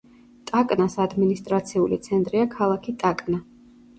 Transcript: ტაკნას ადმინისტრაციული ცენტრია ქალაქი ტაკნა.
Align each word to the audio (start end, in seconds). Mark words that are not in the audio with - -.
ტაკნას 0.51 0.95
ადმინისტრაციული 1.03 1.99
ცენტრია 2.07 2.47
ქალაქი 2.57 2.97
ტაკნა. 3.05 3.41